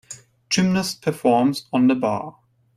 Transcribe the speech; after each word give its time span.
Gymnast 0.49 1.03
performs 1.03 1.67
on 1.71 1.85
the 1.85 1.93
bar 1.93 2.33